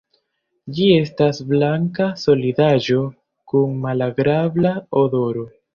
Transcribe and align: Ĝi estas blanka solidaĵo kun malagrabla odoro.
Ĝi 0.77 0.87
estas 1.01 1.41
blanka 1.51 2.09
solidaĵo 2.23 2.99
kun 3.53 3.79
malagrabla 3.87 4.77
odoro. 5.07 5.51